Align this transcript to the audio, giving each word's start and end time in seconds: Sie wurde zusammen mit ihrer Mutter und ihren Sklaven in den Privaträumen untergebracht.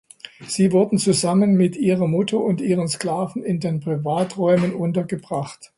Sie 0.47 0.71
wurde 0.71 0.97
zusammen 0.97 1.53
mit 1.53 1.75
ihrer 1.77 2.07
Mutter 2.07 2.39
und 2.39 2.59
ihren 2.59 2.87
Sklaven 2.87 3.43
in 3.43 3.59
den 3.59 3.81
Privaträumen 3.81 4.73
untergebracht. 4.73 5.69